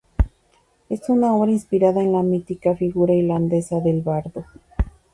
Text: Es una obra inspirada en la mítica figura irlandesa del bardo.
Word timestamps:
Es 0.89 1.07
una 1.09 1.31
obra 1.31 1.51
inspirada 1.51 2.01
en 2.01 2.11
la 2.11 2.23
mítica 2.23 2.75
figura 2.75 3.13
irlandesa 3.13 3.81
del 3.81 4.01
bardo. 4.01 4.45